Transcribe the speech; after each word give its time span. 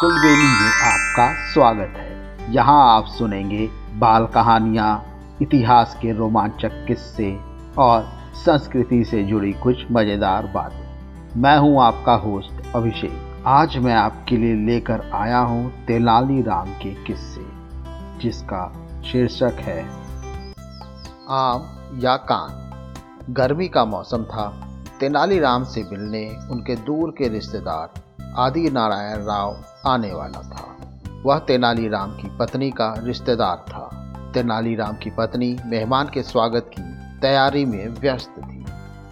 कुलबेली 0.00 0.44
में 0.44 0.70
आपका 0.82 1.26
स्वागत 1.52 1.96
है। 1.96 2.52
यहाँ 2.54 2.76
आप 2.90 3.06
सुनेंगे 3.06 3.66
बाल 3.98 4.26
कहानियाँ, 4.26 4.92
इतिहास 5.42 5.96
के 6.02 6.12
रोमांचक 6.12 6.84
किस्से 6.88 7.28
और 7.78 8.08
संस्कृति 8.36 9.02
से 9.04 9.22
जुड़ी 9.22 9.52
कुछ 9.52 9.84
मज़ेदार 9.92 10.46
बातें। 10.46 11.40
मैं 11.40 11.56
हूँ 11.58 11.82
आपका 11.82 12.14
होस्ट 12.14 12.74
अभिषेक। 12.76 13.44
आज 13.46 13.76
मैं 13.76 13.94
आपके 13.94 14.36
लिए 14.36 14.54
लेकर 14.66 15.10
आया 15.14 15.38
हूँ 15.38 15.70
तेनाली 15.86 16.42
राम 16.42 16.72
के 16.72 16.94
किस्से, 17.04 17.46
जिसका 18.22 18.66
शीर्षक 19.02 19.60
है, 19.60 19.80
आम 21.30 21.98
या 22.00 22.16
कान। 22.16 23.32
गर्मी 23.34 23.68
का 23.68 23.84
मौसम 23.84 24.24
था। 24.24 24.48
तेनालीराम 25.00 25.64
से 25.64 25.84
मिलने 25.92 26.28
उनके 26.50 26.76
दूर 26.76 27.10
के 27.10 27.28
रिश्तेदार 27.28 28.00
आदि 28.36 28.70
नारायण 28.70 29.24
राव 29.24 29.64
आने 29.86 30.12
वाला 30.12 30.42
था। 30.42 30.76
वह 31.26 31.38
तेनालीराम 31.38 32.10
की 32.10 32.36
पत्नी 32.38 32.70
का 32.70 32.94
रिश्तेदार 32.98 33.56
था। 33.56 34.12
तेनालीराम 34.34 34.92
की 34.92 35.10
पत्नी 35.10 35.56
मेहमान 35.66 36.08
के 36.14 36.22
स्वागत 36.22 36.70
की 36.78 36.82
तैयारी 37.20 37.64
में 37.64 37.88
व्यस्त 37.88 38.34
थी। 38.38 38.64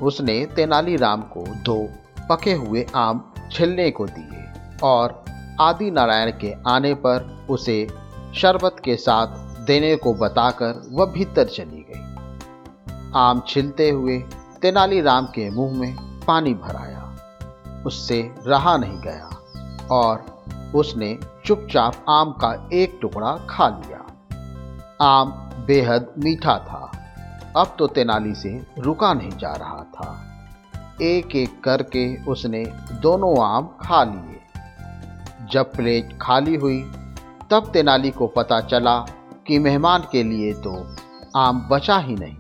उसने 0.02 0.46
तेनालीराम 0.46 1.20
को 1.20 1.44
दो 1.46 1.88
पके 2.30 2.52
हुए 2.52 2.86
आम 2.96 3.32
छिलने 3.52 3.90
को 3.90 4.06
दिए 4.06 4.44
और 4.82 5.24
आदि 5.60 5.90
नारायण 5.90 6.32
के 6.40 6.54
आने 6.68 6.94
पर 6.94 7.46
उसे 7.50 7.88
शरबत 8.34 8.76
के 8.84 8.96
साथ 8.96 9.26
देने 9.66 9.96
को 9.96 10.14
बताकर 10.14 10.88
वह 10.92 11.06
भीतर 11.06 11.44
चली 11.44 11.86
गई। 11.90 12.04
आम 13.16 13.42
छिलते 13.48 13.90
हुए 13.90 14.18
तेनालीराम 14.62 15.26
के 15.26 15.50
मुँह 15.50 15.78
में 15.78 15.96
पानी 16.26 16.54
भराया 16.54 16.87
उससे 17.86 18.20
रहा 18.46 18.76
नहीं 18.76 19.00
गया 19.00 19.30
और 19.90 20.26
उसने 20.74 21.18
चुपचाप 21.46 22.04
आम 22.08 22.32
का 22.32 22.68
एक 22.72 22.98
टुकड़ा 23.02 23.32
खा 23.50 23.68
लिया। 23.68 24.04
आम 25.00 25.30
बेहद 25.66 26.14
मीठा 26.18 26.58
था। 26.58 26.90
अब 27.56 27.76
तो 27.78 27.86
तेनाली 27.86 28.34
से 28.34 28.50
रुका 28.78 29.12
नहीं 29.14 29.30
जा 29.30 29.52
रहा 29.52 29.82
था। 29.94 30.24
एक 31.02 31.36
एक 31.36 31.60
करके 31.64 32.24
उसने 32.24 32.64
दोनों 33.02 33.44
आम 33.44 33.66
खा 33.80 34.02
लिए। 34.04 34.40
जब 35.52 35.72
प्लेट 35.72 36.18
खाली 36.22 36.56
हुई, 36.56 36.80
तब 37.50 37.70
तेनाली 37.72 38.10
को 38.10 38.26
पता 38.26 38.60
चला 38.60 38.98
कि 39.46 39.58
मेहमान 39.58 40.02
के 40.12 40.22
लिए 40.22 40.52
तो 40.54 40.74
आम 41.36 41.68
बचा 41.72 41.98
ही 41.98 42.14
नहीं। 42.14 42.36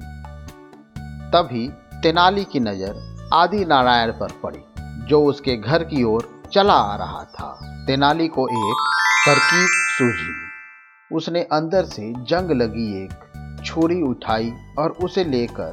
तभी 1.30 1.68
तेनाली 2.02 2.44
की 2.44 2.60
नज़र 2.60 3.28
आदि 3.34 3.64
नारायण 3.64 4.12
पर 4.12 4.32
पड़ी। 4.42 4.64
जो 5.08 5.22
उसके 5.24 5.56
घर 5.56 5.84
की 5.84 6.02
ओर 6.04 6.28
चला 6.52 6.74
आ 6.74 6.96
रहा 6.96 7.22
था। 7.34 7.52
तेनाली 7.86 8.28
को 8.28 8.46
एक 8.48 8.84
तरकीब 9.26 9.68
सूझी। 9.98 11.16
उसने 11.16 11.42
अंदर 11.42 11.84
से 11.84 12.12
जंग 12.18 12.50
लगी 12.50 13.04
एक 13.04 13.62
छुरी 13.64 14.00
उठाई 14.02 14.52
और 14.78 14.90
उसे 15.04 15.24
लेकर 15.24 15.70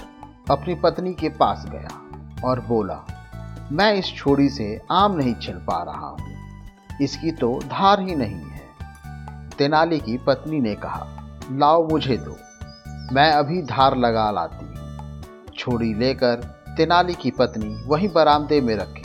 अपनी 0.50 0.75
पत्नी 0.75 1.13
के 1.13 1.30
पास 1.30 1.66
गया 1.69 2.02
और 2.47 2.59
बोला, 2.59 3.00
मैं 3.72 3.94
इस 3.94 4.13
छुरी 4.16 4.50
से 4.50 4.81
आम 4.91 5.16
नहीं 5.16 5.33
छिल 5.36 5.56
पा 5.56 5.81
रहा 5.83 6.08
हूँ। 6.08 6.33
इसकी 7.02 7.31
तो 7.31 7.59
धार 7.63 8.00
ही 8.00 8.16
नहीं 8.16 8.44
है। 8.45 9.50
तेनाली 9.58 10.00
की 10.00 10.17
पत्नी 10.17 10.59
ने 10.59 10.75
कहा, 10.75 11.06
लाओ 11.52 11.88
मुझे 11.89 12.17
दो। 12.17 12.38
मैं 13.13 13.31
अभी 13.31 13.61
धार 13.61 13.97
लगा 13.97 14.30
लाती 14.31 14.66
छुरी 15.58 15.94
लेकर 15.94 16.36
तेनाली 16.78 17.13
की 17.13 17.31
पत्नी 17.31 17.75
वहीं 17.88 18.09
बरामदे 18.09 18.61
में 18.61 18.75
रखे। 18.75 19.05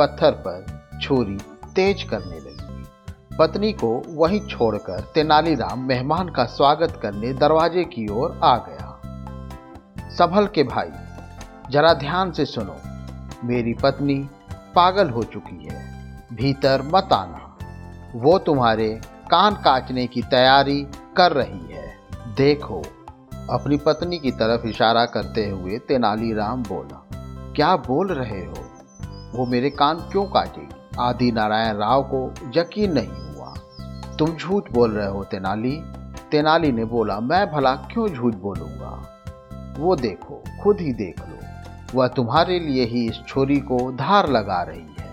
पत्थर 0.00 0.32
पर 0.32 0.98
छुरी 1.02 1.38
तेज 1.76 2.02
करने 2.02 2.36
लगी। 2.36 3.36
पत्नी 3.38 3.72
को 3.72 4.02
वहीं 4.08 4.40
छोड़कर 4.40 5.00
तेनालीराम 5.14 5.80
मेहमान 5.80 6.28
का 6.28 6.44
स्वागत 6.44 6.98
करने 7.02 7.32
दरवाजे 7.32 7.84
की 7.84 8.06
ओर 8.08 8.40
आ 8.44 8.56
गया। 8.56 8.86
संभल 10.10 10.46
के 10.46 10.62
भाई, 10.62 10.90
जरा 11.70 11.92
ध्यान 11.94 12.32
से 12.32 12.44
सुनो, 12.44 12.76
मेरी 13.44 13.74
पत्नी 13.74 14.28
पागल 14.74 15.10
हो 15.10 15.22
चुकी 15.22 15.64
है, 15.66 15.84
भीतर 16.32 16.82
मत 16.82 17.08
आना। 17.12 17.58
वो 18.14 18.38
तुम्हारे 18.38 19.00
कान 19.30 19.54
काटने 19.54 20.06
की 20.06 20.22
तैयारी 20.22 20.86
कर 21.16 21.32
रही 21.32 21.72
है। 21.72 21.94
देखो, 22.36 22.82
अपनी 23.50 23.76
पत्नी 23.76 24.18
की 24.18 24.30
तरफ़ 24.30 24.66
इशारा 24.66 25.04
करते 25.04 25.48
हुए 25.48 25.78
तेनालीराम 25.78 26.62
बोला, 26.62 27.06
क्या 27.56 27.76
बोल 27.76 28.08
रहे 28.08 28.44
हो? 28.44 28.69
वो 29.34 29.46
मेरे 29.46 29.70
कान 29.70 29.96
क्यों 29.96 30.24
काटेगी 30.24 30.74
आदि 30.98 31.32
नारायण 31.32 31.76
राव 31.76 32.02
को 32.02 32.34
यकीन 32.56 32.92
नहीं 32.92 33.34
हुआ। 33.34 33.54
तुम 34.16 34.36
झूठ 34.36 34.72
बोल 34.72 34.90
रहे 34.90 35.06
हो, 35.06 35.24
तेनाली। 35.24 35.82
तेनाली 36.30 36.72
ने 36.72 36.84
बोला, 36.84 37.20
मैं 37.20 37.52
भला 37.52 37.74
क्यों 37.74 38.08
झूठ 38.08 38.34
बोलूँगा? 38.34 39.06
वो 39.78 39.96
देखो, 39.96 40.42
खुद 40.62 40.80
ही 40.80 40.92
देख 40.92 41.20
लो। 41.20 41.38
वह 41.94 42.08
तुम्हारे 42.08 42.60
लिए 42.60 42.84
ही 42.84 43.08
इस 43.08 43.20
छोरी 43.28 43.56
को 43.56 43.92
धार 43.92 44.28
लगा 44.28 44.62
रही 44.62 44.94
है। 44.98 45.10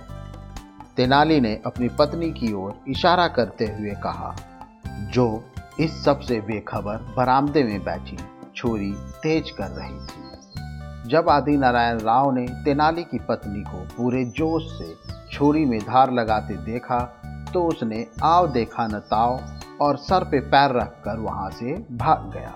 तेनाली 0.97 1.41
ने 1.41 1.61
अपनी 1.65 1.89
पत्नी 1.89 2.31
की 2.31 2.53
ओर 2.53 2.73
इशारा 2.87 3.27
करते 3.27 3.65
हुए 3.65 3.91
कहा, 3.91 4.35
जो 4.87 5.43
इस 5.79 6.03
सबसे 6.03 6.41
बेखबर 6.41 7.13
बरामदे 7.17 7.63
में 7.63 7.83
बैठी 7.83 8.17
छोरी 8.55 8.93
तेज 9.23 9.49
कर 9.49 9.67
रही 9.67 9.99
थी। 10.05 10.26
जब 11.07 11.29
आदि 11.29 11.57
नारायण 11.57 11.99
राव 11.99 12.31
ने 12.31 12.45
तेनाली 12.65 13.03
की 13.03 13.19
पत्नी 13.19 13.61
को 13.61 13.77
पूरे 13.97 14.23
जोश 14.25 14.63
से 14.77 14.95
छुरी 15.31 15.65
में 15.65 15.79
धार 15.79 16.11
लगाते 16.11 16.53
देखा 16.53 16.99
तो 17.53 17.63
उसने 17.63 18.05
आव 18.23 18.47
देखा 18.51 18.87
न 18.87 18.99
ताव 18.99 19.39
और 19.81 19.97
सर 19.97 20.23
पे 20.23 20.39
पैर 20.39 20.71
रखकर 20.71 21.19
वहाँ 21.19 21.49
से 21.49 21.73
भाग 21.91 22.31
गया। 22.33 22.53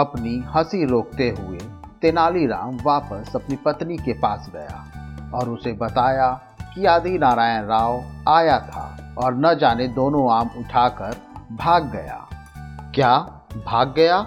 अपनी 0.00 0.36
हँसी 0.54 0.84
रोकते 0.84 1.28
हुए 1.38 1.58
तेनालीराम 2.02 2.78
वापस 2.86 3.36
अपनी 3.36 3.56
पत्नी 3.56 3.96
के 3.96 4.12
पास 4.12 4.50
गया 4.52 5.30
और 5.34 5.48
उसे 5.48 5.72
बताया 5.72 6.30
कि 6.74 6.86
आदि 6.86 7.18
नारायण 7.18 7.66
राव 7.66 8.02
आया 8.28 8.58
था 8.58 9.14
और 9.18 9.34
न 9.36 9.54
जाने 9.54 9.88
दोनों 9.88 10.30
आम 10.32 10.50
उठाकर 10.58 11.16
भाग 11.52 11.90
गया। 11.92 12.28
क्या? 12.94 13.18
भाग 13.66 13.94
गया? 13.96 14.26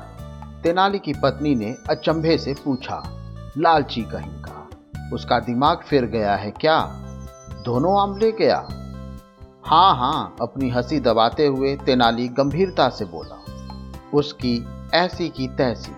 तेनाली 0.67 0.99
की 0.99 1.13
पत्नी 1.13 1.55
ने 1.55 1.75
अचंभे 1.89 2.37
से 2.37 2.53
पूछा, 2.53 3.01
लालची 3.57 4.01
कहीं 4.01 4.31
का? 4.31 4.69
उसका 5.13 5.39
दिमाग 5.39 5.77
फिर 5.87 6.05
गया 6.05 6.35
है 6.35 6.51
क्या? 6.51 6.79
दोनों 7.65 8.01
आम 8.01 8.17
ले 8.17 8.31
गया 8.31 8.57
हाँ 9.65 9.95
हाँ 9.95 10.35
अपनी 10.41 10.69
हँसी 10.69 10.99
दबाते 10.99 11.45
हुए 11.45 11.75
तेनाली 11.75 12.27
गंभीरता 12.27 12.89
से 12.89 13.05
बोला। 13.05 13.39
उसकी 14.13 14.67
ऐसी 14.93 15.29
की 15.29 15.47
तैसी, 15.47 15.91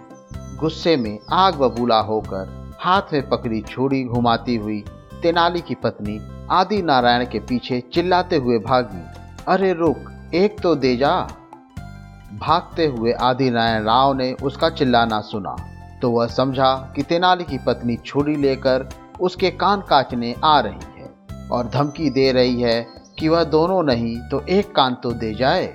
गुस्से 0.58 0.98
में 0.98 1.20
आग 1.32 1.56
बबूला 1.56 2.00
होकर 2.00 2.72
हाथ 2.80 3.14
में 3.14 3.30
पकड़ी 3.30 3.62
छुरी 3.62 4.04
घुमाती 4.04 4.56
हुई 4.56 4.84
तेनाली 5.22 5.62
की 5.62 5.76
पत्नी 5.76 6.20
आदि 6.52 6.82
नारायण 6.82 7.26
के 7.26 7.40
पीछे 7.40 7.84
चिल्लाते 7.94 8.36
हुए 8.36 8.60
भागी, 8.60 9.04
अरे 9.48 9.74
रुक, 9.74 10.32
एक 10.34 10.60
तो 10.60 10.76
दे 10.76 10.96
जा। 10.98 11.28
भागते 12.38 12.86
हुए 12.86 13.12
आदि 13.12 13.50
नारायण 13.50 13.84
राव 13.84 14.14
ने 14.14 14.34
उसका 14.34 14.70
चिल्लाना 14.70 15.20
सुना। 15.22 15.56
तो 16.02 16.12
वह 16.12 16.28
समझा 16.28 16.74
कि 16.96 17.04
तेनाली 17.04 17.44
की 17.44 17.58
पत्नी 17.58 17.96
छुरी 17.96 18.36
लेकर 18.36 18.90
उसके 19.22 19.52
कान 19.52 19.82
काटने 19.82 20.36
आ 20.44 20.60
रही 20.60 21.02
है 21.02 21.10
और 21.52 21.70
धमकी 21.70 22.10
दे 22.10 22.32
रही 22.32 22.62
है 22.62 22.88
कि 23.20 23.30
वह 23.30 23.44
दोनों 23.44 23.84
नहीं 23.84 24.18
तो 24.30 24.40
एक 24.50 24.76
कान 24.76 24.96
तो 24.96 25.12
दे 25.12 25.34
जाए। 25.34 25.74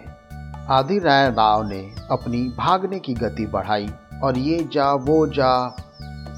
आदि 0.70 0.96
नारायण 0.96 1.34
राव 1.34 1.68
ने 1.68 1.80
अपनी 2.10 2.42
भागने 2.58 2.98
की 2.98 3.14
गति 3.14 3.46
बढ़ाई 3.46 3.88
और 4.22 4.38
ये 4.38 4.68
जा, 4.72 4.92
वो 4.92 5.26
जा, 5.26 5.68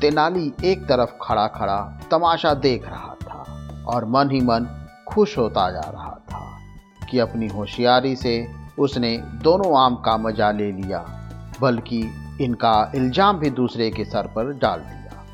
तेनाली 0.01 0.53
एक 0.65 0.87
तरफ़ 0.87 1.11
खड़ा 1.23 1.47
खड़ा 1.47 1.99
तमाशा 2.11 2.55
देख 2.55 2.89
रहा 2.89 3.15
था 3.23 3.45
और 3.87 4.05
मन 4.05 4.31
ही 4.31 4.41
मन 4.41 4.67
खुश 5.09 5.39
होता 5.39 5.71
जा 5.71 5.91
रहा 5.91 6.19
था 6.31 6.59
कि 7.11 7.19
अपनी 7.19 7.47
होशियारी 7.47 8.17
से 8.17 8.66
उसने 8.79 9.17
दोनों 9.43 9.77
आम 9.79 9.95
का 9.97 10.17
मज़ा 10.19 10.51
ले 10.51 10.71
लिया, 10.73 11.05
बल्कि 11.61 12.01
इनका 12.41 12.93
इल्ज़ाम 12.95 13.39
भी 13.39 13.51
दूसरे 13.51 13.91
के 13.91 14.05
सर 14.05 14.27
पर 14.27 14.53
डाल 14.55 14.81
दिया। 14.81 15.25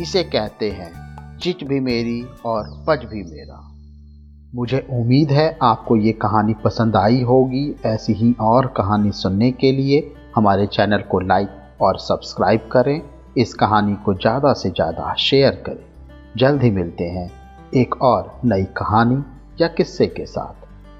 इसे 0.00 0.22
कहते 0.24 0.70
हैं, 0.70 0.90
चिट 1.38 1.64
भी 1.64 1.80
मेरी 1.80 2.22
और 2.46 2.84
पच 2.88 3.04
भी 3.04 3.22
मेरा। 3.24 3.60
मुझे 4.54 4.86
उम्मीद 4.90 5.30
है 5.30 5.58
आपको 5.62 5.96
ये 5.96 6.12
कहानी 6.12 6.54
पसंद 6.54 6.96
आई 6.96 7.22
होगी। 7.22 7.64
ऐसी 7.86 8.12
ही 8.12 8.34
और 8.40 8.66
कहानी 8.76 9.12
सुनने 9.12 9.50
के 9.52 9.72
लिए 9.72 10.00
हमारे 10.36 10.66
चैनल 10.66 11.02
को 11.02 11.20
लाइक 11.20 11.82
और 11.82 11.98
सब्सक्राइब 11.98 12.68
करें। 12.72 13.00
इस 13.38 13.54
कहानी 13.54 13.94
को 14.04 14.14
ज़्यादा 14.14 14.52
से 14.52 14.70
ज़्यादा 14.70 15.14
शेयर 15.18 15.62
करें। 15.66 15.84
जल्द 16.36 16.62
ही 16.62 16.70
मिलते 16.70 17.04
हैं 17.04 17.30
एक 17.74 18.02
और 18.02 18.40
नई 18.44 18.64
कहानी 18.76 19.22
या 19.60 19.68
किस्से 19.68 20.06
के 20.06 20.26
साथ। 20.26 20.61